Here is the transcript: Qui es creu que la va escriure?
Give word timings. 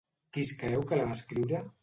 Qui 0.37 0.45
es 0.45 0.53
creu 0.63 0.87
que 0.93 0.99
la 1.01 1.05
va 1.11 1.19
escriure? 1.19 1.63